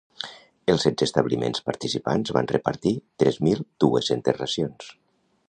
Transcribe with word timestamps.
Els 0.73 0.85
setze 0.87 1.07
establiments 1.09 1.61
participants 1.67 2.33
van 2.39 2.49
repartir 2.53 2.95
tres 3.25 3.39
mil 3.49 3.63
dues-centes 3.85 4.43
racions. 4.45 4.91